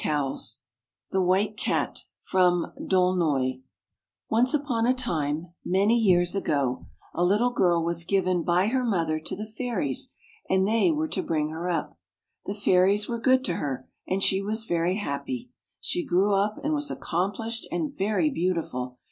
[0.03, 0.39] 62]
[1.11, 1.99] THE WHITE GAT
[2.33, 8.83] O NCE upon a time, many years ago, a little girl was given by her
[8.83, 10.11] mother to the fairies,
[10.49, 11.99] and they were to bring her up.
[12.47, 15.51] The fairies were good to her, and she was very happy.
[15.79, 18.97] She grew up, and was accom plished and very beautiful.